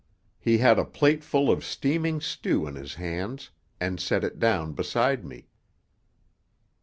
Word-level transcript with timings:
He 0.39 0.57
had 0.57 0.79
a 0.79 0.83
plateful 0.83 1.51
of 1.51 1.63
steaming 1.63 2.21
stew 2.21 2.65
in 2.65 2.73
his 2.73 2.95
hands, 2.95 3.51
and 3.79 3.99
set 3.99 4.23
it 4.23 4.39
down 4.39 4.73
beside 4.73 5.23
me. 5.23 5.47